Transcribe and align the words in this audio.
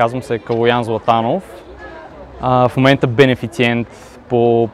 казвам 0.00 0.22
се 0.22 0.38
Калоян 0.38 0.84
Златанов. 0.84 1.42
А, 2.40 2.68
в 2.68 2.76
момента 2.76 3.06
бенефициент 3.06 3.88
по, 4.28 4.68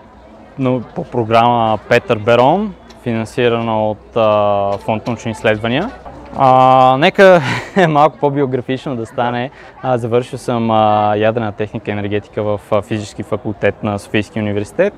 по 0.95 1.05
програма 1.05 1.79
Петър 1.89 2.19
Берон, 2.19 2.75
финансирана 3.03 3.91
от 3.91 4.17
а, 4.17 4.73
Фонд 4.79 5.07
научни 5.07 5.31
изследвания. 5.31 5.91
А, 6.37 6.97
нека 6.99 7.41
е 7.77 7.87
малко 7.87 8.19
по-биографично 8.19 8.97
да 8.97 9.07
стане. 9.07 9.51
А, 9.83 9.99
завършил 9.99 10.39
съм 10.39 10.71
а, 10.71 11.15
ядрена 11.17 11.53
техника 11.53 11.91
и 11.91 11.93
енергетика 11.93 12.43
в 12.43 12.61
а, 12.71 12.83
физически 12.83 13.23
факултет 13.23 13.83
на 13.83 13.99
Софийския 13.99 14.43
университет. 14.43 14.95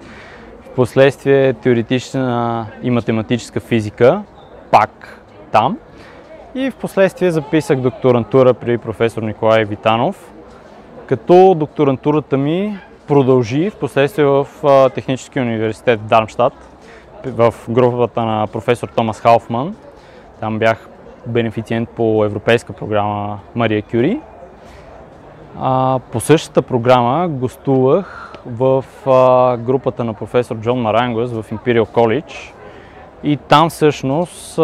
Впоследствие 0.72 1.52
теоретична 1.52 2.66
и 2.82 2.90
математическа 2.90 3.60
физика, 3.60 4.22
пак 4.70 5.22
там. 5.52 5.78
И 6.54 6.70
в 6.70 6.76
последствие 6.76 7.30
записах 7.30 7.80
докторантура 7.80 8.54
при 8.54 8.78
професор 8.78 9.22
Николай 9.22 9.64
Витанов, 9.64 10.32
като 11.06 11.54
докторантурата 11.54 12.36
ми 12.36 12.78
продължи 13.06 13.70
в 13.70 13.76
последствие 13.76 14.24
в 14.24 14.46
Техническия 14.94 15.42
университет 15.42 16.00
в 16.00 16.04
Дармштадт, 16.04 16.54
в 17.26 17.54
групата 17.68 18.24
на 18.24 18.46
професор 18.46 18.88
Томас 18.88 19.20
Халфман. 19.20 19.76
Там 20.40 20.58
бях 20.58 20.88
бенефициент 21.26 21.88
по 21.88 22.24
европейска 22.24 22.72
програма 22.72 23.38
Мария 23.54 23.82
Кюри. 23.82 24.20
по 26.12 26.20
същата 26.20 26.62
програма 26.62 27.28
гостувах 27.28 28.34
в 28.46 28.84
групата 29.58 30.04
на 30.04 30.14
професор 30.14 30.56
Джон 30.56 30.80
Марангос 30.80 31.32
в 31.32 31.44
Imperial 31.52 31.86
College, 31.92 32.52
и 33.22 33.36
там 33.36 33.70
всъщност 33.70 34.58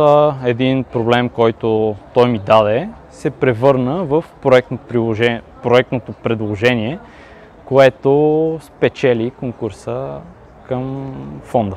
един 0.44 0.84
проблем, 0.84 1.28
който 1.28 1.96
той 2.14 2.28
ми 2.28 2.38
даде, 2.38 2.88
се 3.10 3.30
превърна 3.30 4.04
в 4.04 4.24
проектното 5.62 6.12
предложение, 6.12 6.98
което 7.64 8.58
спечели 8.62 9.30
конкурса 9.30 10.20
към 10.68 11.14
фонда. 11.44 11.76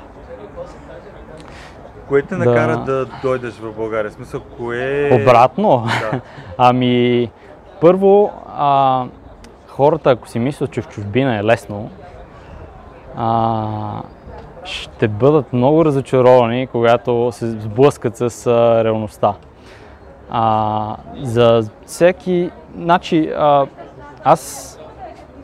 Кое 2.08 2.22
те 2.22 2.36
накара 2.36 2.78
да, 2.78 3.05
да 3.05 3.08
дойдеш 3.22 3.53
в 3.53 3.75
България? 3.75 4.11
В 4.11 4.14
смисъл, 4.14 4.42
кое... 4.58 5.09
Обратно? 5.22 5.88
Да. 6.11 6.20
ами, 6.58 7.31
първо, 7.81 8.31
а, 8.58 9.05
хората, 9.67 10.11
ако 10.11 10.28
си 10.28 10.39
мислят, 10.39 10.72
че 10.72 10.81
в 10.81 10.88
чужбина 10.88 11.38
е 11.38 11.44
лесно, 11.44 11.89
а, 13.17 14.02
ще 14.68 15.08
бъдат 15.08 15.54
много 15.54 15.86
разочаровани, 15.86 16.68
когато 16.68 17.30
се 17.32 17.52
сблъскат 17.52 18.18
с 18.18 18.48
а, 18.48 18.84
реалността. 18.84 19.34
А, 20.30 20.96
за 21.22 21.64
всеки... 21.86 22.50
Значи, 22.76 23.32
а, 23.38 23.66
аз 24.23 24.73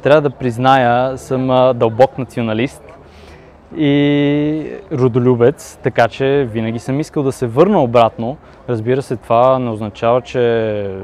трябва 0.01 0.21
да 0.21 0.29
призная, 0.29 1.17
съм 1.17 1.51
а, 1.51 1.73
дълбок 1.73 2.17
националист 2.17 2.83
и 3.77 4.71
родолюбец, 4.91 5.79
така 5.83 6.07
че 6.07 6.47
винаги 6.51 6.79
съм 6.79 6.99
искал 6.99 7.23
да 7.23 7.31
се 7.31 7.47
върна 7.47 7.83
обратно. 7.83 8.37
Разбира 8.69 9.01
се, 9.01 9.15
това 9.15 9.59
не 9.59 9.69
означава, 9.69 10.21
че 10.21 10.95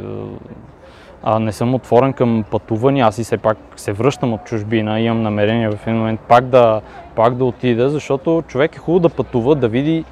а, 1.24 1.40
не 1.40 1.52
съм 1.52 1.76
отворен 1.76 2.14
към 2.14 2.44
пътувания. 2.52 3.06
Аз 3.06 3.18
и 3.18 3.24
все 3.24 3.38
пак 3.38 3.58
се 3.76 3.94
връщам 3.94 4.34
от 4.34 4.44
чужбина, 4.44 5.00
имам 5.00 5.22
намерение 5.22 5.70
в 5.70 5.88
един 5.88 6.00
момент 6.00 6.20
пак 6.20 6.46
да, 6.46 6.82
пак 7.16 7.36
да 7.36 7.46
отида, 7.46 7.90
защото 7.90 8.44
човек 8.48 8.76
е 8.76 8.80
хубаво 8.80 9.00
да 9.00 9.10
пътува, 9.10 9.56
да 9.56 9.68
види 9.68 10.06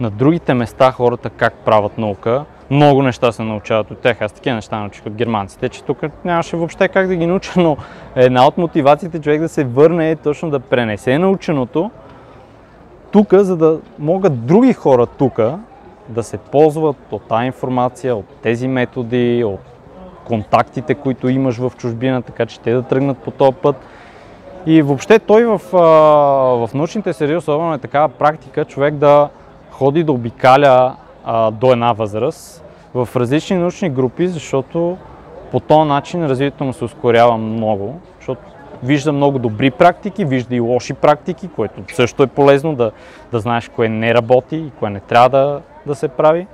на 0.00 0.10
другите 0.10 0.54
места 0.54 0.92
хората 0.92 1.30
как 1.30 1.54
правят 1.54 1.98
наука. 1.98 2.44
Много 2.70 3.02
неща 3.02 3.32
се 3.32 3.42
научават 3.42 3.90
от 3.90 3.98
тях. 3.98 4.22
Аз 4.22 4.32
такива 4.32 4.56
неща 4.56 4.80
научих 4.80 5.06
от 5.06 5.14
германците, 5.14 5.68
че 5.68 5.84
тук 5.84 5.98
нямаше 6.24 6.56
въобще 6.56 6.88
как 6.88 7.06
да 7.06 7.16
ги 7.16 7.26
науча, 7.26 7.52
но 7.56 7.76
една 8.16 8.46
от 8.46 8.58
мотивациите 8.58 9.20
човек 9.20 9.40
да 9.40 9.48
се 9.48 9.64
върне 9.64 10.10
е 10.10 10.16
точно 10.16 10.50
да 10.50 10.60
пренесе 10.60 11.18
наученото 11.18 11.90
тук, 13.12 13.34
за 13.34 13.56
да 13.56 13.80
могат 13.98 14.46
други 14.46 14.72
хора 14.72 15.06
тук 15.06 15.40
да 16.08 16.22
се 16.22 16.38
ползват 16.38 16.96
от 17.10 17.22
тази 17.22 17.46
информация, 17.46 18.16
от 18.16 18.26
тези 18.42 18.68
методи, 18.68 19.44
от 19.44 19.60
контактите, 20.24 20.94
които 20.94 21.28
имаш 21.28 21.56
в 21.56 21.72
чужбина, 21.76 22.22
така 22.22 22.46
че 22.46 22.60
те 22.60 22.72
да 22.72 22.82
тръгнат 22.82 23.18
по 23.18 23.30
този 23.30 23.52
път. 23.52 23.76
И 24.66 24.82
въобще 24.82 25.18
той 25.18 25.44
в, 25.44 25.60
в 26.66 26.70
научните 26.74 27.12
среди 27.12 27.36
особено 27.36 27.74
е 27.74 27.78
такава 27.78 28.08
практика 28.08 28.64
човек 28.64 28.94
да 28.94 29.28
ходи 29.70 30.04
да 30.04 30.12
обикаля 30.12 30.96
а, 31.24 31.50
до 31.50 31.72
една 31.72 31.92
възраст 31.92 32.64
в 32.94 33.08
различни 33.16 33.56
научни 33.56 33.90
групи, 33.90 34.28
защото 34.28 34.96
по 35.50 35.60
този 35.60 35.88
начин 35.88 36.26
развитието 36.26 36.64
му 36.64 36.72
се 36.72 36.84
ускорява 36.84 37.38
много, 37.38 38.00
защото 38.18 38.42
вижда 38.82 39.12
много 39.12 39.38
добри 39.38 39.70
практики, 39.70 40.24
вижда 40.24 40.56
и 40.56 40.60
лоши 40.60 40.94
практики, 40.94 41.48
което 41.48 41.94
също 41.94 42.22
е 42.22 42.26
полезно 42.26 42.74
да, 42.74 42.90
да 43.32 43.40
знаеш 43.40 43.68
кое 43.68 43.88
не 43.88 44.14
работи 44.14 44.56
и 44.56 44.70
кое 44.78 44.90
не 44.90 45.00
трябва 45.00 45.28
да, 45.28 45.60
да 45.86 45.94
се 45.94 46.08
прави. 46.08 46.46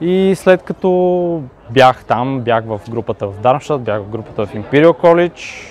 И 0.00 0.34
след 0.36 0.62
като 0.62 1.42
бях 1.70 2.04
там, 2.04 2.40
бях 2.40 2.64
в 2.64 2.80
групата 2.90 3.26
в 3.26 3.40
Дармштадт, 3.40 3.82
бях 3.82 4.02
в 4.02 4.08
групата 4.08 4.46
в 4.46 4.54
Imperial 4.54 4.92
College, 4.92 5.70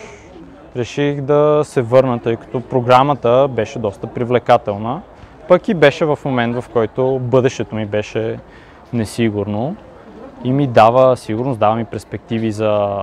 реших 0.75 1.21
да 1.21 1.61
се 1.63 1.81
върна, 1.81 2.19
тъй 2.19 2.35
като 2.35 2.61
програмата 2.61 3.47
беше 3.51 3.79
доста 3.79 4.07
привлекателна. 4.07 5.01
Пък 5.47 5.67
и 5.67 5.73
беше 5.73 6.05
в 6.05 6.19
момент, 6.25 6.55
в 6.55 6.69
който 6.69 7.19
бъдещето 7.19 7.75
ми 7.75 7.85
беше 7.85 8.39
несигурно 8.93 9.75
и 10.43 10.51
ми 10.51 10.67
дава 10.67 11.17
сигурност, 11.17 11.59
дава 11.59 11.75
ми 11.75 11.85
перспективи 11.85 12.51
за, 12.51 12.99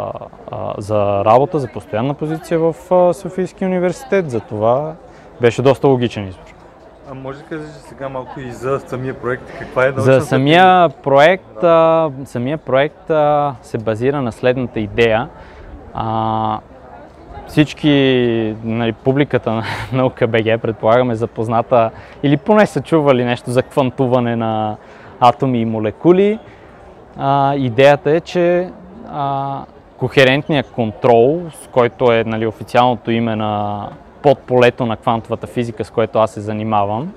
за 0.79 1.25
работа, 1.25 1.59
за 1.59 1.69
постоянна 1.69 2.15
позиция 2.15 2.59
в 2.59 2.75
Софийския 3.15 3.69
университет. 3.69 4.31
За 4.31 4.41
това 4.41 4.95
беше 5.41 5.63
доста 5.63 5.89
логичен 5.89 6.29
избор. 6.29 6.60
А 7.11 7.15
може 7.15 7.39
да 7.39 7.45
кажеш 7.45 7.67
сега 7.71 8.09
малко 8.09 8.41
и 8.41 8.51
за 8.51 8.81
самия 8.87 9.15
проект? 9.15 9.59
Каква 9.59 9.87
е 9.87 9.93
За 9.97 10.21
самия 10.21 10.89
проект, 10.89 11.65
а, 11.65 12.11
самия 12.25 12.59
проект 12.59 13.11
а, 13.11 13.55
се 13.63 13.79
базира 13.79 14.23
на 14.23 14.33
следната 14.33 14.81
идея. 14.81 15.29
А, 15.95 16.59
всички, 17.47 18.57
нали, 18.65 18.93
публиката 18.93 19.53
на 19.53 19.63
наука 19.93 20.27
БГ, 20.27 20.61
предполагаме, 20.63 21.15
запозната 21.15 21.91
или 22.23 22.37
поне 22.37 22.67
са 22.67 22.81
чували 22.81 23.25
нещо 23.25 23.51
за 23.51 23.63
квантуване 23.63 24.37
на 24.37 24.77
атоми 25.21 25.61
и 25.61 25.65
молекули. 25.65 26.39
А, 27.17 27.55
идеята 27.55 28.11
е, 28.11 28.21
че 28.21 28.71
а, 29.09 29.59
кохерентният 29.97 30.71
контрол, 30.71 31.43
с 31.51 31.67
който 31.67 32.13
е 32.13 32.25
нали, 32.25 32.47
официалното 32.47 33.11
име 33.11 33.37
на 33.37 33.89
под 34.23 34.39
полето 34.39 34.87
на 34.87 34.97
квантовата 34.97 35.47
физика, 35.47 35.85
с 35.85 35.91
което 35.91 36.19
аз 36.19 36.31
се 36.31 36.41
занимавам, 36.41 37.13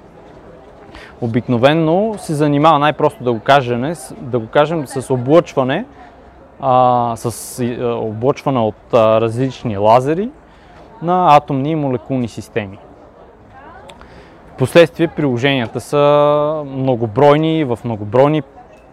обикновенно 1.21 2.15
се 2.17 2.33
занимава 2.33 2.79
най-просто 2.79 3.23
да 3.23 3.33
го 3.33 3.39
кажем, 3.39 3.93
да 4.17 4.39
го 4.39 4.47
кажем 4.47 4.87
с 4.87 5.13
облъчване, 5.13 5.85
а, 6.61 7.13
с 7.15 7.63
облъчване 7.81 8.59
от 8.59 8.93
а, 8.93 9.21
различни 9.21 9.77
лазери 9.77 10.29
на 11.01 11.35
атомни 11.35 11.71
и 11.71 11.75
молекулни 11.75 12.27
системи. 12.27 12.77
Впоследствие 14.53 15.07
приложенията 15.07 15.81
са 15.81 16.63
многобройни, 16.65 17.63
в 17.63 17.79
многобройни 17.85 18.41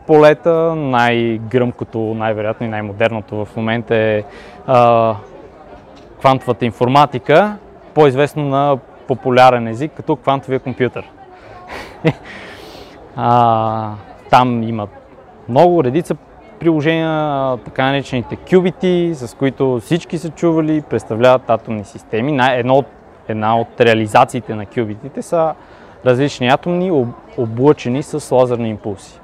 полета. 0.06 0.74
Най-гръмкото, 0.74 1.98
най-вероятно 1.98 2.66
и 2.66 2.70
най-модерното 2.70 3.44
в 3.44 3.56
момента 3.56 3.96
е 3.96 4.22
а, 4.66 5.14
квантовата 6.18 6.64
информатика, 6.64 7.56
по-известно 8.00 8.48
на 8.48 8.78
популярен 9.08 9.68
език, 9.68 9.92
като 9.92 10.16
квантовия 10.16 10.60
компютър. 10.60 11.10
а, 13.16 13.92
там 14.30 14.62
има 14.62 14.88
много 15.48 15.84
редица 15.84 16.16
приложения, 16.60 17.56
така 17.56 17.84
наречените 17.84 18.36
QBT, 18.36 19.12
с 19.12 19.34
които 19.34 19.80
всички 19.80 20.18
са 20.18 20.30
чували, 20.30 20.82
представляват 20.90 21.50
атомни 21.50 21.84
системи. 21.84 22.38
Едно 22.50 22.74
от, 22.74 22.86
една 23.28 23.60
от 23.60 23.80
реализациите 23.80 24.54
на 24.54 24.66
QBT 24.66 25.20
са 25.20 25.54
различни 26.06 26.48
атомни, 26.48 27.06
облъчени 27.38 28.02
с 28.02 28.34
лазерни 28.34 28.68
импулси. 28.68 29.20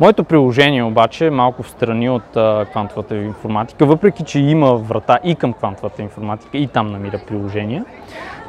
Моето 0.00 0.24
приложение 0.24 0.82
обаче 0.82 1.26
е 1.26 1.30
малко 1.30 1.62
в 1.62 1.70
страни 1.70 2.10
от 2.10 2.36
а, 2.36 2.66
квантовата 2.70 3.16
информатика, 3.16 3.86
въпреки 3.86 4.24
че 4.24 4.40
има 4.40 4.74
врата 4.74 5.18
и 5.24 5.34
към 5.34 5.52
квантовата 5.52 6.02
информатика 6.02 6.58
и 6.58 6.66
там 6.66 6.92
намира 6.92 7.20
приложения, 7.26 7.84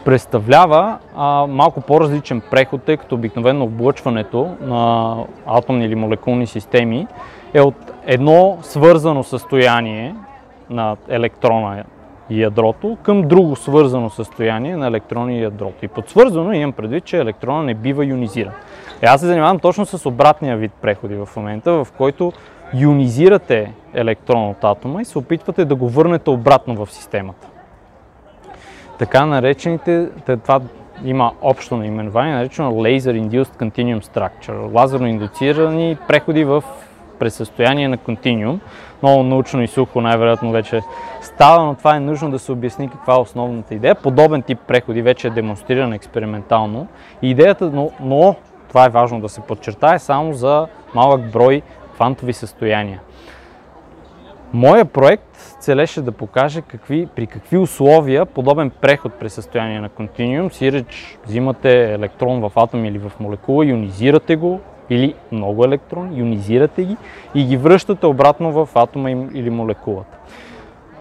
представлява 0.06 0.98
а, 1.16 1.48
малко 1.48 1.82
по-различен 1.82 2.42
преход, 2.52 2.84
тъй 2.84 2.98
като 2.98 3.16
обикновено 3.16 3.66
облъчването 3.66 4.56
на 4.62 5.16
атомни 5.48 5.86
или 5.86 5.96
молекулни 5.96 6.48
системи 6.48 7.08
е 7.54 7.62
от 7.62 7.92
едно 8.06 8.58
свързано 8.62 9.24
състояние 9.24 10.16
на 10.70 10.96
електрона 11.10 11.84
ядрото 12.40 12.98
към 13.04 13.22
друго 13.22 13.56
свързано 13.56 14.10
състояние 14.10 14.78
на 14.78 14.88
електрона 14.88 15.34
и 15.34 15.44
ядрото. 15.44 15.86
И 15.86 15.88
под 15.88 16.10
свързано 16.10 16.54
имам 16.54 16.72
предвид, 16.72 17.06
че 17.06 17.18
електрона 17.18 17.64
не 17.64 17.74
бива 17.74 18.06
ионизиран. 18.06 18.54
И 19.04 19.06
аз 19.06 19.22
се 19.22 19.28
занимавам 19.28 19.60
точно 19.60 19.86
с 19.86 20.06
обратния 20.06 20.58
вид 20.58 20.72
преходи 20.82 21.16
в 21.16 21.30
момента, 21.36 21.72
в 21.72 21.88
който 21.98 22.34
ионизирате 22.74 23.74
електрон 23.94 24.50
от 24.50 24.64
атома 24.64 25.02
и 25.02 25.06
се 25.06 25.18
опитвате 25.18 25.66
да 25.66 25.76
го 25.76 25.90
върнете 25.90 26.30
обратно 26.30 26.86
в 26.86 26.92
системата. 26.92 27.48
Така 29.00 29.26
наречените, 29.26 30.10
това 30.44 30.60
има 31.06 31.32
общо 31.42 31.78
наименование, 31.78 32.34
наречено 32.34 32.72
Laser 32.72 33.28
Induced 33.28 33.44
Continuum 33.44 34.04
Structure, 34.04 34.74
лазерно 34.74 35.08
индуцирани 35.08 35.98
преходи 36.08 36.44
в 36.44 36.64
през 37.22 37.34
състояние 37.34 37.88
на 37.88 37.98
континуум. 37.98 38.60
Много 39.04 39.24
научно 39.24 39.62
и 39.64 39.68
сухо 39.68 40.02
най-вероятно 40.02 40.52
вече 40.52 40.82
става, 41.22 41.66
но 41.66 41.76
това 41.76 41.96
е 41.96 42.00
нужно 42.00 42.32
да 42.32 42.40
се 42.40 42.52
обясни 42.52 42.90
каква 42.90 43.14
е 43.14 43.20
основната 43.20 43.76
идея. 43.76 43.96
Подобен 43.96 44.42
тип 44.42 44.60
преходи 44.68 45.02
вече 45.02 45.28
е 45.28 45.32
демонстриран 45.32 45.94
експериментално. 45.94 46.88
И 47.22 47.30
идеята, 47.30 47.72
но, 47.74 47.92
но 48.00 48.36
това 48.70 48.86
е 48.86 48.90
важно 48.90 49.20
да 49.20 49.30
се 49.30 49.42
подчертае, 49.42 50.00
само 50.00 50.34
за 50.34 50.68
малък 50.96 51.32
брой 51.32 51.62
квантови 51.94 52.34
състояния. 52.34 53.02
Моя 54.54 54.86
проект 54.86 55.58
целеше 55.60 56.02
да 56.02 56.12
покаже 56.12 56.62
какви, 56.62 57.08
при 57.16 57.28
какви 57.28 57.58
условия 57.58 58.26
подобен 58.26 58.70
преход 58.70 59.14
през 59.14 59.34
състояние 59.34 59.80
на 59.82 59.90
континуум, 59.90 60.52
си 60.52 60.72
реч, 60.72 61.18
взимате 61.26 61.94
електрон 61.94 62.42
в 62.42 62.52
атом 62.56 62.86
или 62.86 62.98
в 62.98 63.12
молекула, 63.20 63.66
ионизирате 63.66 64.36
го, 64.36 64.60
или 64.90 65.16
много 65.32 65.66
електрони, 65.66 66.20
ионизирате 66.20 66.84
ги 66.84 66.98
и 67.36 67.46
ги 67.46 67.58
връщате 67.58 68.06
обратно 68.06 68.52
в 68.52 68.70
атома 68.76 69.10
или 69.10 69.50
молекулата. 69.50 70.18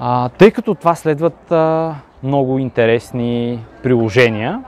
А, 0.01 0.29
тъй 0.29 0.51
като 0.51 0.75
това 0.75 0.95
следват 0.95 1.53
а, 1.53 1.95
много 2.23 2.59
интересни 2.59 3.65
приложения, 3.83 4.65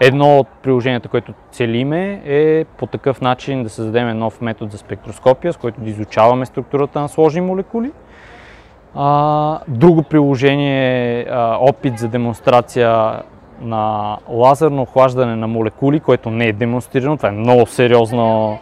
едно 0.00 0.38
от 0.38 0.48
приложенията, 0.62 1.08
което 1.08 1.32
целиме 1.50 2.22
е 2.24 2.64
по 2.64 2.86
такъв 2.86 3.20
начин 3.20 3.62
да 3.62 3.68
създадем 3.68 4.18
нов 4.18 4.40
метод 4.40 4.70
за 4.70 4.78
спектроскопия, 4.78 5.52
с 5.52 5.56
който 5.56 5.80
да 5.80 5.90
изучаваме 5.90 6.46
структурата 6.46 7.00
на 7.00 7.08
сложни 7.08 7.40
молекули. 7.40 7.92
А, 8.94 9.58
друго 9.68 10.02
приложение 10.02 11.20
е 11.20 11.26
опит 11.58 11.98
за 11.98 12.08
демонстрация 12.08 13.22
на 13.62 14.16
лазерно 14.28 14.82
охлаждане 14.82 15.36
на 15.36 15.48
молекули, 15.48 16.00
което 16.00 16.30
не 16.30 16.46
е 16.46 16.52
демонстрирано. 16.52 17.16
Това 17.16 17.28
е 17.28 17.32
много 17.32 17.66
сериозна 17.66 18.58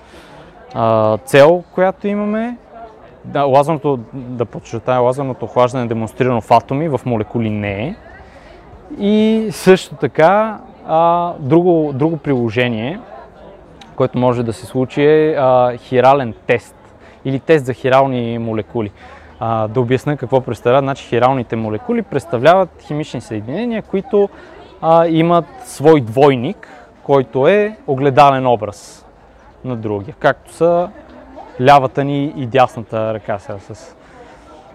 а, 0.75 1.17
цел, 1.17 1.65
която 1.75 2.09
имаме. 2.09 2.57
Да, 3.25 3.43
лазерното, 3.43 3.99
да 4.13 4.45
подчертая, 4.45 5.01
лазерното 5.01 5.45
охлаждане 5.45 5.85
е 5.85 5.89
демонстрирано 5.89 6.41
в 6.41 6.51
атоми, 6.51 6.89
в 6.89 7.01
молекули 7.07 7.51
не 7.51 7.83
е. 7.83 7.95
И 8.99 9.47
също 9.51 9.95
така, 9.95 10.59
а, 10.87 11.33
друго, 11.39 11.93
друго 11.95 12.17
приложение, 12.17 13.01
което 13.97 14.19
може 14.19 14.43
да 14.43 14.53
се 14.53 14.67
случи 14.67 15.03
е 15.03 15.35
а, 15.39 15.77
хирален 15.77 16.35
тест 16.47 16.77
или 17.25 17.41
тест 17.41 17.67
за 17.67 17.73
хирални 17.73 18.39
молекули. 18.39 18.93
А, 19.41 19.69
да 19.69 19.81
обясня 19.81 20.17
какво 20.17 20.41
представляват. 20.41 20.85
Значи 20.85 21.09
хиралните 21.09 21.57
молекули 21.57 22.03
представляват 22.03 22.69
химични 22.83 23.21
съединения, 23.21 23.83
които 23.83 24.29
а, 24.83 25.07
имат 25.07 25.45
свой 25.65 26.01
двойник, 26.01 26.69
който 27.03 27.49
е 27.49 27.77
огледален 27.87 28.47
образ 28.47 29.07
на 29.65 29.77
другия, 29.77 30.15
както 30.19 30.53
са 30.53 30.89
лявата 31.63 32.05
ни 32.05 32.33
и 32.37 32.47
дясната 32.47 33.15
ръка 33.15 33.39
сега 33.39 33.59
с... 33.59 33.97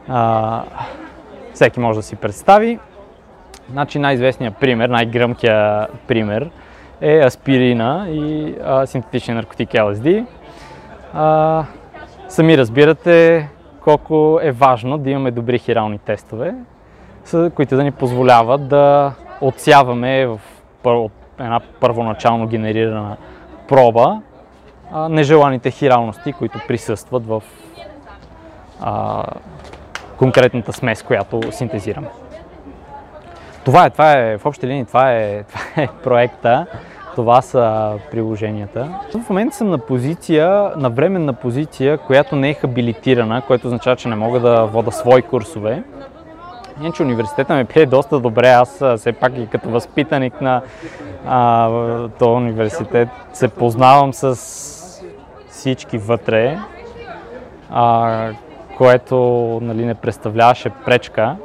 А, 0.07 0.63
всеки 1.53 1.79
може 1.79 1.99
да 1.99 2.03
си 2.03 2.15
представи. 2.15 2.79
Значи 3.71 3.99
най-известният 3.99 4.57
пример, 4.57 4.89
най-гръмкия 4.89 5.87
пример 6.07 6.49
е 7.01 7.19
аспирина 7.25 8.05
и 8.09 8.55
а, 8.63 8.85
синтетичен 8.85 9.35
наркотик 9.35 9.69
LSD. 9.69 10.25
А, 11.13 11.63
сами 12.27 12.57
разбирате 12.57 13.49
колко 13.81 14.39
е 14.41 14.51
важно 14.51 14.97
да 14.97 15.09
имаме 15.09 15.31
добри 15.31 15.59
хирални 15.59 15.99
тестове, 15.99 16.55
които 17.55 17.75
да 17.75 17.83
ни 17.83 17.91
позволяват 17.91 18.67
да 18.67 19.13
отсяваме 19.41 20.25
в 20.25 20.39
една 21.39 21.59
първоначално 21.79 22.47
генерирана 22.47 23.17
проба 23.67 24.21
нежеланите 25.09 25.71
хиралности, 25.71 26.33
които 26.33 26.59
присъстват 26.67 27.27
в 27.27 27.43
а, 28.81 29.23
конкретната 30.17 30.73
смес, 30.73 31.03
която 31.03 31.51
синтезираме. 31.51 32.07
Това 33.65 33.85
е, 33.85 33.89
това 33.89 34.11
е, 34.11 34.37
в 34.37 34.45
общи 34.45 34.67
линии, 34.67 34.85
това 34.85 35.11
е, 35.11 35.43
това 35.49 35.83
е 35.83 35.87
проекта, 36.03 36.65
това 37.15 37.41
са 37.41 37.93
приложенията. 38.11 38.99
В 39.25 39.29
момента 39.29 39.55
съм 39.55 39.69
на 39.69 39.77
позиция, 39.77 40.71
на 40.75 40.89
временна 40.89 41.33
позиция, 41.33 41.97
която 41.97 42.35
не 42.35 42.49
е 42.49 42.53
хабилитирана, 42.53 43.41
което 43.41 43.67
означава, 43.67 43.95
че 43.95 44.07
не 44.07 44.15
мога 44.15 44.39
да 44.39 44.65
вода 44.65 44.91
свои 44.91 45.21
курсове. 45.21 45.83
Иначе 46.81 47.03
университета 47.03 47.53
ме 47.53 47.65
пие 47.65 47.85
доста 47.85 48.19
добре. 48.19 48.49
Аз 48.49 48.83
все 48.97 49.13
пак 49.13 49.37
и 49.37 49.47
като 49.47 49.69
възпитаник 49.69 50.41
на 50.41 50.61
а, 51.27 51.69
този 52.07 52.31
университет 52.31 53.09
се 53.33 53.47
познавам 53.47 54.13
с 54.13 54.35
всички 55.49 55.97
вътре, 55.97 56.57
а, 57.69 58.29
което 58.77 59.15
нали, 59.61 59.85
не 59.85 59.95
представляваше 59.95 60.69
пречка 60.69 61.35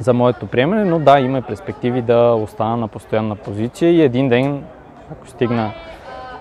за 0.00 0.12
моето 0.12 0.46
приемане, 0.46 0.84
но 0.84 0.98
да, 0.98 1.20
има 1.20 1.42
перспективи 1.42 2.02
да 2.02 2.34
остана 2.42 2.76
на 2.76 2.88
постоянна 2.88 3.36
позиция 3.36 3.90
и 3.90 4.02
един 4.02 4.28
ден, 4.28 4.64
ако 5.12 5.28
стигна 5.28 5.72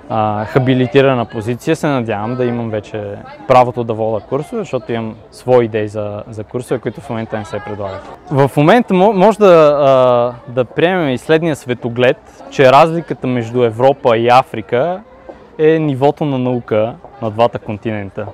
а, 0.09 0.45
хабилитирана 0.45 1.25
позиция, 1.25 1.75
се 1.75 1.87
надявам 1.87 2.35
да 2.35 2.45
имам 2.45 2.69
вече 2.69 3.03
правото 3.47 3.83
да 3.83 3.93
вода 3.93 4.25
курсове, 4.25 4.61
защото 4.61 4.91
имам 4.91 5.15
свои 5.31 5.65
идеи 5.65 5.87
за, 5.87 6.23
за 6.29 6.43
курсове, 6.43 6.79
които 6.79 7.01
в 7.01 7.09
момента 7.09 7.37
не 7.37 7.45
се 7.45 7.59
предлагат. 7.59 8.17
В 8.31 8.51
момента 8.57 8.93
може 8.93 9.37
да, 9.37 9.77
а, 9.81 10.51
да 10.51 10.65
приемем 10.65 11.09
и 11.09 11.17
следния 11.17 11.55
светоглед, 11.55 12.45
че 12.49 12.71
разликата 12.71 13.27
между 13.27 13.63
Европа 13.63 14.17
и 14.17 14.29
Африка 14.29 15.01
е 15.59 15.79
нивото 15.79 16.25
на 16.25 16.37
наука 16.37 16.95
на 17.21 17.31
двата 17.31 17.59
континента. 17.59 18.25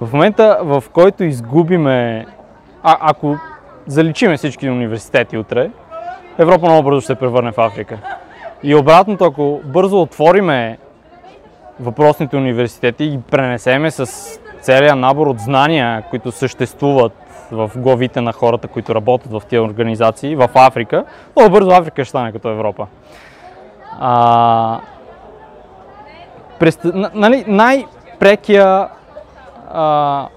В 0.00 0.12
момента, 0.12 0.58
в 0.62 0.84
който 0.92 1.24
изгубиме, 1.24 2.26
а, 2.82 2.96
ако 3.00 3.36
заличиме 3.86 4.36
всички 4.36 4.70
университети 4.70 5.38
утре, 5.38 5.70
Европа 6.38 6.66
много 6.66 6.82
бързо 6.82 7.00
ще 7.00 7.06
се 7.06 7.14
превърне 7.14 7.52
в 7.52 7.58
Африка. 7.58 7.98
И 8.62 8.74
обратното, 8.74 9.24
ако 9.24 9.60
бързо 9.64 10.02
отвориме 10.02 10.78
въпросните 11.80 12.36
университети 12.36 13.04
и 13.04 13.10
ги 13.10 13.20
пренесеме 13.30 13.90
с 13.90 14.06
целия 14.60 14.96
набор 14.96 15.26
от 15.26 15.40
знания, 15.40 16.02
които 16.10 16.32
съществуват 16.32 17.12
в 17.50 17.70
главите 17.76 18.20
на 18.20 18.32
хората, 18.32 18.68
които 18.68 18.94
работят 18.94 19.32
в 19.32 19.42
тези 19.48 19.60
организации 19.60 20.36
в 20.36 20.50
Африка, 20.54 21.04
много 21.36 21.52
бързо 21.52 21.70
Африка 21.70 22.04
ще 22.04 22.08
стане 22.08 22.32
като 22.32 22.48
Европа. 22.48 22.86
А, 24.00 24.80
през, 26.58 26.78
нали, 27.14 27.44
най-прекия 27.46 28.88
а, 29.72 30.28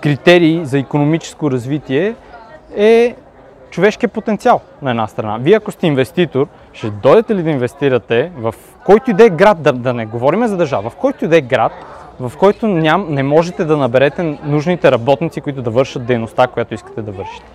критерий 0.00 0.64
за 0.64 0.78
економическо 0.78 1.50
развитие 1.50 2.14
е 2.76 3.14
човешкия 3.70 4.08
потенциал 4.08 4.60
на 4.82 4.90
една 4.90 5.06
страна. 5.06 5.38
Вие 5.40 5.56
ако 5.56 5.72
сте 5.72 5.86
инвеститор, 5.86 6.46
ще 6.74 6.90
дойдете 6.90 7.34
ли 7.34 7.42
да 7.42 7.50
инвестирате 7.50 8.32
в 8.36 8.54
който 8.84 9.10
и 9.10 9.14
да 9.14 9.24
е 9.24 9.30
град, 9.30 9.62
да, 9.62 9.72
да 9.72 9.94
не 9.94 10.06
говорим 10.06 10.46
за 10.46 10.56
държава, 10.56 10.90
в 10.90 10.96
който 10.96 11.24
и 11.24 11.28
да 11.28 11.36
е 11.36 11.40
град, 11.40 11.72
в 12.20 12.32
който 12.38 12.68
ням, 12.68 13.06
не 13.10 13.22
можете 13.22 13.64
да 13.64 13.76
наберете 13.76 14.38
нужните 14.44 14.92
работници, 14.92 15.40
които 15.40 15.62
да 15.62 15.70
вършат 15.70 16.06
дейността, 16.06 16.46
която 16.46 16.74
искате 16.74 17.02
да 17.02 17.12
вършите. 17.12 17.46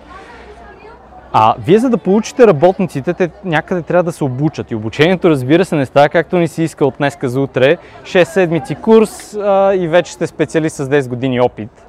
А 1.32 1.54
вие 1.58 1.78
за 1.78 1.90
да 1.90 1.98
получите 1.98 2.46
работниците, 2.46 3.14
те 3.14 3.30
някъде 3.44 3.82
трябва 3.82 4.02
да 4.02 4.12
се 4.12 4.24
обучат. 4.24 4.70
И 4.70 4.74
обучението, 4.74 5.30
разбира 5.30 5.64
се, 5.64 5.76
не 5.76 5.86
става 5.86 6.08
както 6.08 6.36
ни 6.36 6.48
си 6.48 6.62
иска 6.62 6.86
от 6.86 6.94
днеска 6.98 7.28
за 7.28 7.40
утре. 7.40 7.76
6 8.02 8.24
седмици 8.24 8.74
курс 8.74 9.34
а, 9.34 9.74
и 9.74 9.88
вече 9.88 10.12
сте 10.12 10.26
специалист 10.26 10.76
с 10.76 10.88
10 10.88 11.08
години 11.08 11.40
опит. 11.40 11.86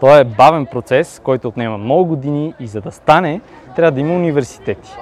Това 0.00 0.18
е 0.18 0.24
бавен 0.24 0.66
процес, 0.66 1.20
който 1.24 1.48
отнема 1.48 1.78
много 1.78 2.04
години 2.04 2.54
и 2.60 2.66
за 2.66 2.80
да 2.80 2.92
стане, 2.92 3.40
трябва 3.76 3.92
да 3.92 4.00
има 4.00 4.14
университети. 4.14 4.96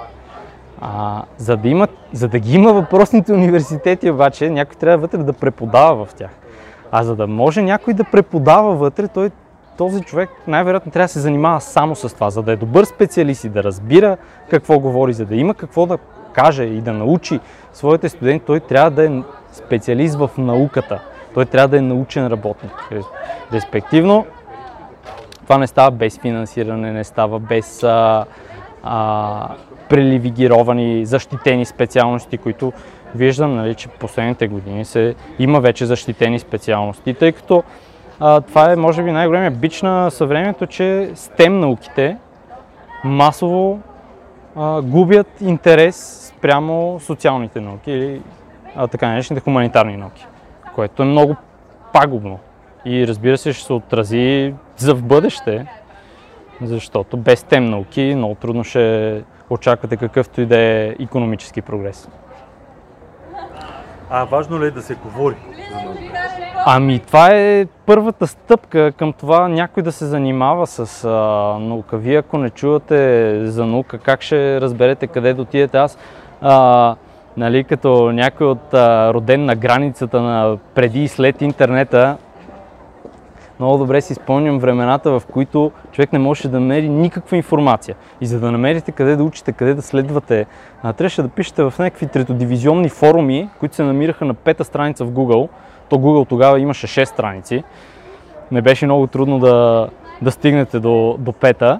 А, 0.85 1.23
за, 1.37 1.57
да 1.57 1.67
има, 1.69 1.87
за 2.13 2.27
да 2.27 2.39
ги 2.39 2.55
има 2.55 2.73
въпросните 2.73 3.33
университети 3.33 4.09
обаче, 4.09 4.49
някой 4.49 4.75
трябва 4.75 4.97
вътре 4.97 5.17
да 5.17 5.33
преподава 5.33 6.05
в 6.05 6.13
тях. 6.13 6.29
А 6.91 7.03
за 7.03 7.15
да 7.15 7.27
може 7.27 7.61
някой 7.61 7.93
да 7.93 8.03
преподава 8.03 8.75
вътре, 8.75 9.07
той, 9.07 9.31
този 9.77 10.01
човек 10.01 10.29
най-вероятно 10.47 10.91
трябва 10.91 11.05
да 11.05 11.09
се 11.13 11.19
занимава 11.19 11.61
само 11.61 11.95
с 11.95 12.13
това, 12.13 12.29
за 12.29 12.41
да 12.41 12.51
е 12.51 12.55
добър 12.55 12.85
специалист 12.85 13.43
и 13.43 13.49
да 13.49 13.63
разбира 13.63 14.17
какво 14.49 14.79
говори, 14.79 15.13
за 15.13 15.25
да 15.25 15.35
има 15.35 15.53
какво 15.53 15.85
да 15.85 15.97
каже 16.33 16.63
и 16.63 16.81
да 16.81 16.93
научи 16.93 17.39
своите 17.73 18.09
студенти, 18.09 18.45
той 18.45 18.59
трябва 18.59 18.91
да 18.91 19.05
е 19.05 19.11
специалист 19.51 20.15
в 20.15 20.29
науката. 20.37 20.99
Той 21.33 21.45
трябва 21.45 21.67
да 21.67 21.77
е 21.77 21.81
научен 21.81 22.27
работник. 22.27 22.89
Респективно, 23.53 24.25
това 25.43 25.57
не 25.57 25.67
става 25.67 25.91
без 25.91 26.19
финансиране, 26.19 26.91
не 26.91 27.03
става 27.03 27.39
без 27.39 27.83
а, 27.83 28.25
а, 28.83 29.49
преливигировани, 29.89 31.05
защитени 31.05 31.65
специалности, 31.65 32.37
които 32.37 32.73
виждам, 33.15 33.55
нали, 33.55 33.75
че 33.75 33.87
последните 33.87 34.47
години 34.47 34.85
се, 34.85 35.15
има 35.39 35.59
вече 35.59 35.85
защитени 35.85 36.39
специалности, 36.39 37.13
тъй 37.13 37.31
като 37.31 37.63
а, 38.19 38.41
това 38.41 38.71
е 38.71 38.75
може 38.75 39.03
би 39.03 39.11
най-големия 39.11 39.51
бич 39.51 39.81
на 39.81 40.09
съвремието, 40.09 40.67
че 40.67 41.09
STEM 41.13 41.49
науките 41.49 42.17
масово 43.03 43.79
а, 44.55 44.81
губят 44.81 45.41
интерес 45.41 46.27
спрямо 46.37 46.99
социалните 46.99 47.61
науки 47.61 47.91
или 47.91 48.21
а, 48.75 48.87
така 48.87 49.07
наречените 49.07 49.43
хуманитарни 49.43 49.97
науки, 49.97 50.27
което 50.75 51.03
е 51.03 51.05
много 51.05 51.35
пагубно. 51.93 52.39
И 52.85 53.07
разбира 53.07 53.37
се, 53.37 53.53
ще 53.53 53.65
се 53.65 53.73
отрази 53.73 54.53
за 54.77 54.95
в 54.95 55.03
бъдеще, 55.03 55.65
защото 56.61 57.17
без 57.17 57.43
тем 57.43 57.65
науки 57.65 58.13
много 58.15 58.35
трудно 58.35 58.63
ще 58.63 59.23
очаквате 59.49 59.97
какъвто 59.97 60.41
и 60.41 60.45
да 60.45 60.57
е 60.59 60.95
економически 60.99 61.61
прогрес. 61.61 62.09
А 64.09 64.23
важно 64.23 64.61
ли 64.61 64.65
е 64.65 64.71
да 64.71 64.81
се 64.81 64.95
говори? 64.95 65.35
Ами 66.65 66.99
това 66.99 67.29
е 67.31 67.65
първата 67.85 68.27
стъпка 68.27 68.91
към 68.91 69.13
това 69.13 69.47
някой 69.47 69.83
да 69.83 69.91
се 69.91 70.05
занимава 70.05 70.67
с 70.67 71.03
а, 71.03 71.09
наука. 71.59 71.97
Вие 71.97 72.17
ако 72.17 72.37
не 72.37 72.49
чувате 72.49 73.39
за 73.45 73.65
наука, 73.65 73.97
как 73.97 74.21
ще 74.21 74.61
разберете 74.61 75.07
къде 75.07 75.33
да 75.33 75.41
отидете? 75.41 75.77
Аз, 75.77 75.97
а, 76.41 76.95
нали, 77.37 77.63
като 77.63 78.11
някой 78.11 78.47
от 78.47 78.73
а, 78.73 79.13
роден 79.13 79.45
на 79.45 79.55
границата 79.55 80.21
на 80.21 80.57
преди 80.75 81.03
и 81.03 81.07
след 81.07 81.41
интернета, 81.41 82.17
много 83.59 83.77
добре 83.77 84.01
си 84.01 84.13
спомням 84.13 84.59
времената, 84.59 85.19
в 85.19 85.25
които 85.31 85.71
човек 85.91 86.13
не 86.13 86.19
можеше 86.19 86.47
да 86.47 86.59
намери 86.59 86.89
никаква 86.89 87.37
информация. 87.37 87.95
И 88.21 88.25
за 88.25 88.39
да 88.39 88.51
намерите 88.51 88.91
къде 88.91 89.15
да 89.15 89.23
учите, 89.23 89.51
къде 89.51 89.73
да 89.73 89.81
следвате, 89.81 90.45
трябваше 90.81 91.21
да 91.21 91.29
пишете 91.29 91.63
в 91.63 91.73
някакви 91.79 92.07
третодивизионни 92.07 92.89
форуми, 92.89 93.49
които 93.59 93.75
се 93.75 93.83
намираха 93.83 94.25
на 94.25 94.33
пета 94.33 94.63
страница 94.63 95.05
в 95.05 95.11
Google. 95.11 95.49
То 95.89 95.95
Google 95.95 96.29
тогава 96.29 96.59
имаше 96.59 96.87
6 96.87 97.03
страници. 97.03 97.63
Не 98.51 98.61
беше 98.61 98.85
много 98.85 99.07
трудно 99.07 99.39
да, 99.39 99.87
да 100.21 100.31
стигнете 100.31 100.79
до, 100.79 101.15
до 101.19 101.33
пета. 101.33 101.79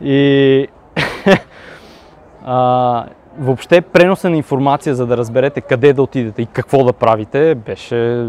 И 0.00 0.68
а, 2.44 3.04
въобще 3.38 3.80
преноса 3.80 4.30
на 4.30 4.36
информация, 4.36 4.94
за 4.94 5.06
да 5.06 5.16
разберете 5.16 5.60
къде 5.60 5.92
да 5.92 6.02
отидете 6.02 6.42
и 6.42 6.46
какво 6.46 6.84
да 6.84 6.92
правите, 6.92 7.54
беше 7.54 8.28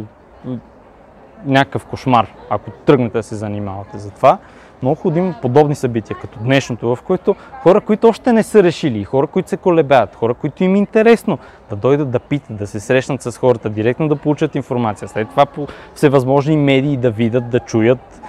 някакъв 1.46 1.86
кошмар, 1.86 2.28
ако 2.50 2.72
тръгнете 2.72 3.18
да 3.18 3.24
се 3.24 3.36
занимавате 3.36 3.98
за 3.98 4.12
това. 4.12 4.38
Много 4.82 4.96
ходим 4.96 5.34
подобни 5.42 5.76
събития, 5.76 6.18
като 6.22 6.40
днешното, 6.40 6.96
в 6.96 7.02
които 7.02 7.36
хора, 7.62 7.82
които 7.82 8.08
още 8.08 8.34
не 8.34 8.44
са 8.44 8.64
решили, 8.64 9.04
хора, 9.04 9.28
които 9.28 9.50
се 9.50 9.58
колебаят, 9.58 10.16
хора, 10.16 10.34
които 10.34 10.64
им 10.64 10.76
е 10.76 10.78
интересно 10.78 11.38
да 11.70 11.76
дойдат 11.76 12.12
да 12.12 12.20
питат, 12.20 12.58
да 12.58 12.68
се 12.68 12.80
срещнат 12.80 13.22
с 13.22 13.38
хората, 13.38 13.70
директно 13.70 14.08
да 14.08 14.16
получат 14.16 14.56
информация. 14.56 15.08
След 15.08 15.30
това 15.30 15.46
по 15.46 15.68
всевъзможни 15.96 16.58
медии 16.58 16.98
да 16.98 17.12
видят, 17.12 17.50
да 17.50 17.60
чуят 17.60 18.22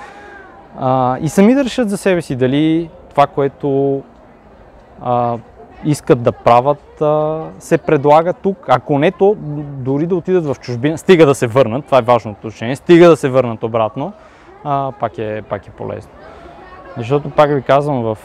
а, 0.78 1.18
и 1.20 1.28
сами 1.28 1.54
да 1.54 1.64
решат 1.64 1.90
за 1.90 1.96
себе 1.96 2.22
си 2.22 2.36
дали 2.36 2.90
това, 3.10 3.26
което 3.26 4.02
а, 5.02 5.38
искат 5.84 6.22
да 6.22 6.32
правят, 6.32 7.02
се 7.58 7.78
предлага 7.78 8.32
тук. 8.32 8.56
Ако 8.68 8.98
не, 8.98 9.10
то 9.10 9.36
дори 9.78 10.06
да 10.06 10.16
отидат 10.16 10.46
в 10.46 10.56
чужбина, 10.60 10.98
стига 10.98 11.26
да 11.26 11.34
се 11.34 11.46
върнат, 11.46 11.84
това 11.84 11.98
е 11.98 12.02
важното 12.02 12.38
уточнение, 12.38 12.76
стига 12.76 13.08
да 13.08 13.16
се 13.16 13.28
върнат 13.28 13.62
обратно, 13.62 14.12
пак, 15.00 15.18
е, 15.18 15.42
пак 15.42 15.66
е 15.66 15.70
полезно. 15.70 16.10
Защото, 16.96 17.30
пак 17.30 17.50
ви 17.50 17.62
казвам, 17.62 18.02
в 18.02 18.18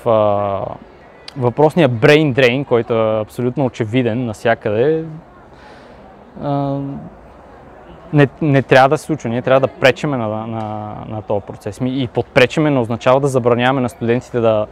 въпросния 1.37 1.89
brain 1.89 2.33
drain, 2.33 2.65
който 2.65 2.93
е 2.93 3.21
абсолютно 3.21 3.65
очевиден 3.65 4.25
навсякъде, 4.25 5.05
не, 8.13 8.27
не 8.41 8.61
трябва 8.61 8.89
да 8.89 8.97
се 8.97 9.05
случва. 9.05 9.29
Ние 9.29 9.41
трябва 9.41 9.59
да 9.59 9.67
пречеме 9.67 10.17
на, 10.17 10.27
на, 10.27 10.95
на 11.07 11.21
този 11.21 11.45
процес. 11.45 11.79
И 11.83 12.09
подпречеме 12.13 12.69
не 12.69 12.79
означава 12.79 13.19
да 13.19 13.27
забраняваме 13.27 13.81
на 13.81 13.89
студентите 13.89 14.39
да, 14.39 14.67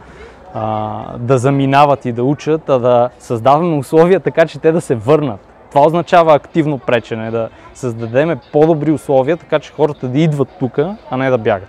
а, 0.54 1.18
да 1.18 1.38
заминават 1.38 2.04
и 2.04 2.12
да 2.12 2.24
учат, 2.24 2.68
а 2.68 2.78
да 2.78 3.10
създаваме 3.18 3.76
условия 3.76 4.20
така, 4.20 4.46
че 4.46 4.58
те 4.58 4.72
да 4.72 4.80
се 4.80 4.94
върнат. 4.94 5.40
Това 5.70 5.86
означава 5.86 6.34
активно 6.34 6.78
пречене, 6.78 7.30
да 7.30 7.48
създадеме 7.74 8.40
по-добри 8.52 8.90
условия, 8.90 9.36
така 9.36 9.58
че 9.58 9.72
хората 9.72 10.08
да 10.08 10.18
идват 10.18 10.48
тук, 10.58 10.78
а 11.10 11.16
не 11.16 11.30
да 11.30 11.38
бягат. 11.38 11.68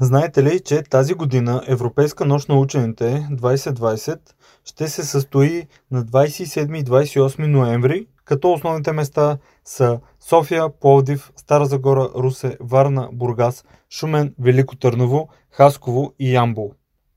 Знаете 0.00 0.42
ли, 0.42 0.60
че 0.60 0.82
тази 0.82 1.14
година 1.14 1.62
Европейска 1.68 2.24
нощ 2.24 2.48
на 2.48 2.58
учените 2.58 3.28
2020 3.30 4.18
ще 4.64 4.88
се 4.88 5.04
състои 5.04 5.66
на 5.90 6.04
27 6.04 6.78
и 6.78 6.84
28 6.84 7.46
ноември, 7.46 8.06
като 8.24 8.52
основните 8.52 8.92
места 8.92 9.38
са 9.64 10.00
София, 10.20 10.68
Пловдив, 10.80 11.32
Стара 11.36 11.66
Загора, 11.66 12.08
Русе, 12.16 12.56
Варна, 12.60 13.08
Бургас, 13.12 13.64
Шумен, 13.90 14.34
Велико 14.40 14.76
Търново, 14.76 15.28
Хасково 15.50 16.12
и 16.18 16.34
Ямбол. 16.34 16.72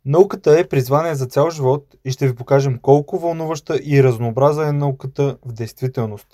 Науката 0.05 0.60
е 0.60 0.67
призвание 0.67 1.15
за 1.15 1.25
цял 1.25 1.50
живот 1.50 1.95
и 2.05 2.12
ще 2.12 2.27
ви 2.27 2.36
покажем 2.36 2.79
колко 2.81 3.19
вълнуваща 3.19 3.79
и 3.83 4.03
разнообраза 4.03 4.67
е 4.67 4.72
науката 4.72 5.38
в 5.45 5.53
действителност. 5.53 6.27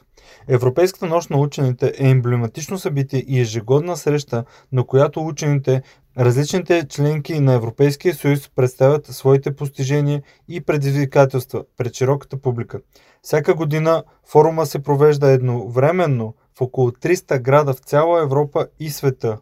Европейската 0.48 1.06
нощ 1.06 1.30
на 1.30 1.38
учените 1.38 1.94
е 2.00 2.10
емблематично 2.10 2.78
събитие 2.78 3.26
и 3.28 3.40
ежегодна 3.40 3.98
среща, 3.98 4.46
на 4.72 4.84
която 4.84 5.26
учените, 5.26 5.82
различните 6.18 6.88
членки 6.88 7.40
на 7.40 7.54
Европейския 7.54 8.16
съюз 8.16 8.50
представят 8.56 9.06
своите 9.06 9.56
постижения 9.56 10.22
и 10.48 10.62
предизвикателства 10.62 11.64
пред 11.78 11.94
широката 11.94 12.38
публика. 12.38 12.80
Всяка 13.22 13.54
година 13.56 14.04
форума 14.26 14.66
се 14.66 14.84
провежда 14.84 15.30
едновременно 15.30 16.34
в 16.58 16.62
около 16.62 16.92
300 16.92 17.40
града 17.40 17.74
в 17.74 17.80
цяла 17.80 18.22
Европа 18.22 18.68
и 18.80 18.90
света. 18.90 19.38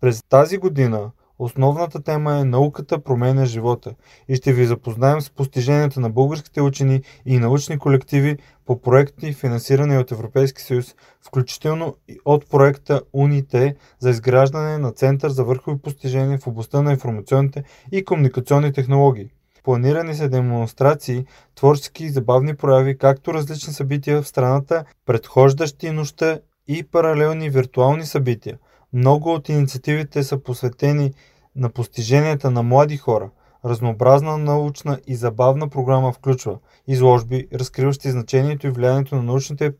През 0.00 0.22
тази 0.28 0.58
година 0.58 1.10
Основната 1.42 2.02
тема 2.02 2.38
е 2.38 2.44
Науката 2.44 2.98
променя 2.98 3.44
живота 3.44 3.94
и 4.28 4.36
ще 4.36 4.52
ви 4.52 4.66
запознаем 4.66 5.20
с 5.20 5.30
постиженията 5.30 6.00
на 6.00 6.10
българските 6.10 6.60
учени 6.60 7.02
и 7.26 7.38
научни 7.38 7.78
колективи 7.78 8.38
по 8.66 8.80
проекти, 8.80 9.32
финансирани 9.32 9.98
от 9.98 10.12
Европейски 10.12 10.62
съюз, 10.62 10.94
включително 11.26 11.96
и 12.08 12.18
от 12.24 12.50
проекта 12.50 13.02
УНИТЕ 13.12 13.76
за 13.98 14.10
изграждане 14.10 14.78
на 14.78 14.92
Център 14.92 15.30
за 15.30 15.44
върхови 15.44 15.78
постижения 15.78 16.38
в 16.38 16.46
областта 16.46 16.82
на 16.82 16.90
информационните 16.90 17.64
и 17.92 18.04
комуникационни 18.04 18.72
технологии. 18.72 19.30
Планирани 19.64 20.14
са 20.14 20.28
демонстрации, 20.28 21.26
творчески 21.54 22.04
и 22.04 22.10
забавни 22.10 22.54
прояви, 22.54 22.98
както 22.98 23.34
различни 23.34 23.72
събития 23.72 24.22
в 24.22 24.28
страната, 24.28 24.84
предхождащи 25.06 25.90
нощта 25.90 26.38
и 26.68 26.82
паралелни 26.82 27.50
виртуални 27.50 28.06
събития. 28.06 28.58
Много 28.92 29.34
от 29.34 29.48
инициативите 29.48 30.22
са 30.22 30.38
посветени 30.38 31.12
на 31.56 31.70
постиженията 31.70 32.50
на 32.50 32.62
млади 32.62 32.96
хора. 32.96 33.30
Разнообразна 33.64 34.38
научна 34.38 34.98
и 35.06 35.14
забавна 35.14 35.68
програма 35.68 36.12
включва 36.12 36.58
изложби, 36.86 37.48
разкриващи 37.54 38.10
значението 38.10 38.66
и 38.66 38.70
влиянието 38.70 39.16
на 39.16 39.22
научните 39.22 39.72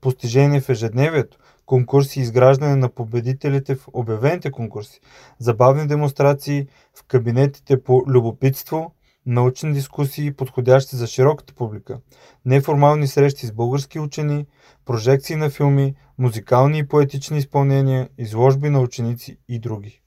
постижения 0.00 0.60
в 0.60 0.68
ежедневието, 0.68 1.38
конкурси 1.66 2.20
и 2.20 2.22
изграждане 2.22 2.76
на 2.76 2.88
победителите 2.88 3.74
в 3.74 3.88
обявените 3.92 4.50
конкурси, 4.50 5.00
забавни 5.38 5.86
демонстрации 5.86 6.66
в 6.94 7.04
кабинетите 7.08 7.82
по 7.82 8.02
любопитство, 8.08 8.94
научни 9.26 9.72
дискусии, 9.72 10.32
подходящи 10.32 10.96
за 10.96 11.06
широката 11.06 11.54
публика, 11.54 12.00
неформални 12.44 13.06
срещи 13.06 13.46
с 13.46 13.52
български 13.52 14.00
учени, 14.00 14.46
прожекции 14.84 15.36
на 15.36 15.50
филми, 15.50 15.94
музикални 16.18 16.78
и 16.78 16.86
поетични 16.86 17.38
изпълнения, 17.38 18.08
изложби 18.18 18.70
на 18.70 18.80
ученици 18.80 19.36
и 19.48 19.58
други. 19.58 19.99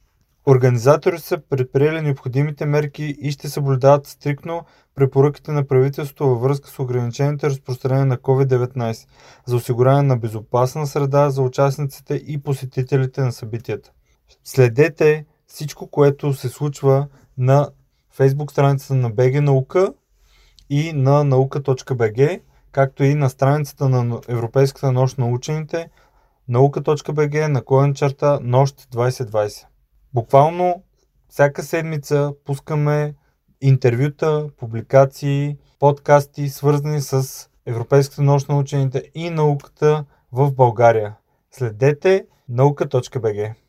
Организатори 0.48 1.20
са 1.20 1.38
предприели 1.50 2.02
необходимите 2.02 2.66
мерки 2.66 3.16
и 3.22 3.32
ще 3.32 3.50
съблюдават 3.50 4.08
стрикно 4.08 4.66
препоръките 4.96 5.52
на 5.52 5.68
правителството 5.68 6.28
във 6.28 6.42
връзка 6.42 6.70
с 6.70 6.80
ограничените 6.80 7.48
разпространение 7.48 8.06
на 8.06 8.18
COVID-19 8.18 9.08
за 9.46 9.56
осигуряване 9.56 10.08
на 10.08 10.18
безопасна 10.18 10.88
среда 10.88 11.30
за 11.30 11.42
участниците 11.42 12.14
и 12.28 12.44
посетителите 12.44 13.22
на 13.22 13.32
събитията. 13.32 13.92
Следете 14.44 15.26
всичко, 15.48 15.88
което 15.88 16.34
се 16.34 16.50
случва 16.50 17.08
на 17.38 17.70
фейсбук 18.12 18.52
страницата 18.52 18.96
на 18.96 19.12
BG 19.12 19.40
наука 19.40 19.94
и 20.70 20.94
на 20.94 21.24
наука.bg, 21.24 22.42
както 22.72 23.04
и 23.04 23.16
на 23.16 23.30
страницата 23.30 23.90
на 23.90 24.22
Европейската 24.28 24.92
нощ 24.92 25.18
на 25.18 25.28
учените 25.28 25.90
наука.bg 26.48 27.48
наклонен 27.48 27.94
черта 27.94 28.40
нощ 28.42 28.76
2020. 28.92 29.66
Буквално 30.14 30.84
всяка 31.30 31.64
седмица 31.64 32.34
пускаме 32.46 33.14
интервюта, 33.62 34.50
публикации, 34.58 35.58
подкасти, 35.80 36.50
свързани 36.50 37.02
с 37.02 37.50
Европейската 37.66 38.22
нощ 38.22 38.50
на 38.50 38.58
учените 38.58 39.12
и 39.16 39.30
науката 39.30 40.06
в 40.32 40.52
България. 40.52 41.16
Следете 41.52 42.26
наука.бг. 42.50 43.63